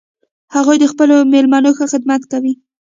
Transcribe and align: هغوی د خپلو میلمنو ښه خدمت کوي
هغوی 0.55 0.77
د 0.79 0.85
خپلو 0.91 1.15
میلمنو 1.31 1.71
ښه 1.77 1.85
خدمت 1.93 2.21
کوي 2.31 2.53